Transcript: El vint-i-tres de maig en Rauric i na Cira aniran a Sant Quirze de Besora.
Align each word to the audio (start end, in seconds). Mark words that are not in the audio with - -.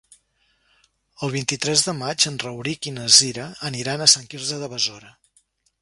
El 1.27 1.31
vint-i-tres 1.35 1.83
de 1.89 1.95
maig 1.99 2.27
en 2.31 2.41
Rauric 2.47 2.91
i 2.93 2.97
na 2.97 3.07
Cira 3.19 3.47
aniran 3.71 4.07
a 4.07 4.09
Sant 4.17 4.29
Quirze 4.33 4.61
de 4.65 4.73
Besora. 4.77 5.15